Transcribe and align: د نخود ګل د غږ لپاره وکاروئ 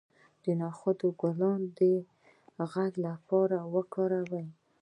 د 0.43 0.45
نخود 0.61 0.99
ګل 1.21 1.61
د 1.77 1.79
غږ 2.71 2.91
لپاره 3.07 3.57
وکاروئ 3.73 4.45